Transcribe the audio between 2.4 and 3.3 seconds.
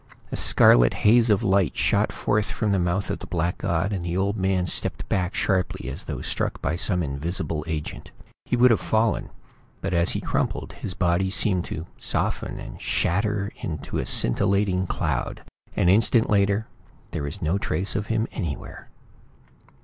from the mouth of the